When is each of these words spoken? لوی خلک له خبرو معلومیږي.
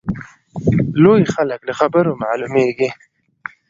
لوی 1.03 1.21
خلک 1.33 1.61
له 1.67 1.73
خبرو 1.79 2.11
معلومیږي. 2.23 2.89